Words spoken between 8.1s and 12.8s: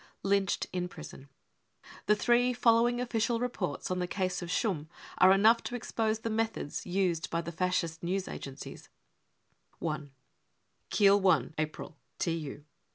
agencies: I" Kiel, i April (TU.)